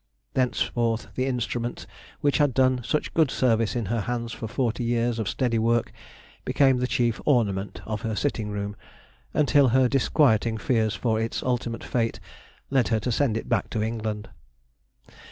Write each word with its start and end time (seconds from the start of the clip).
Thenceforth 0.33 1.09
the 1.13 1.27
instrument 1.27 1.85
which 2.21 2.39
had 2.39 2.55
done 2.55 2.81
such 2.83 3.13
good 3.13 3.29
service 3.29 3.75
in 3.75 3.85
her 3.85 4.01
hands 4.01 4.33
for 4.33 4.47
forty 4.47 4.83
years 4.83 5.19
of 5.19 5.29
steady 5.29 5.59
work, 5.59 5.91
became 6.43 6.77
the 6.77 6.87
chief 6.87 7.21
ornament 7.23 7.81
of 7.85 8.01
her 8.01 8.15
sitting 8.15 8.49
room, 8.49 8.75
until 9.31 9.67
her 9.67 9.87
disquieting 9.87 10.57
fears 10.57 10.95
for 10.95 11.21
its 11.21 11.43
ultimate 11.43 11.83
fate 11.83 12.19
led 12.71 12.87
her 12.87 12.99
to 12.99 13.11
send 13.11 13.37
it 13.37 13.47
back 13.47 13.69
to 13.69 13.83
England. 13.83 14.29